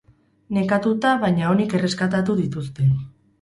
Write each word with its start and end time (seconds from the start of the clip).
Nekatuta 0.57 1.11
baina 1.25 1.51
onik 1.57 1.75
erreskatatu 1.81 2.37
dituzte. 2.41 2.89